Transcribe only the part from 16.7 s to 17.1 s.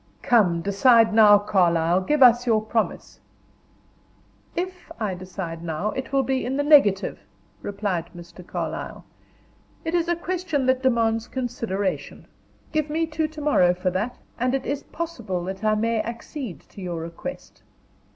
your